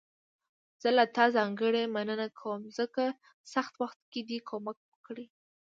[0.81, 3.03] زه له تا ځانګړي مننه کوم، ځکه
[3.53, 5.17] سخت وخت کې دې کومک وکړ.